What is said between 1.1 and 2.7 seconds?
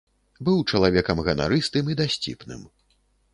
ганарыстым і дасціпным.